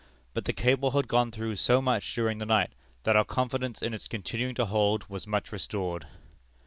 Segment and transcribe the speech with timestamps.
[0.33, 2.71] But the cable had gone through so much during the night,
[3.03, 6.07] that our confidence in its continuing to hold was much restored.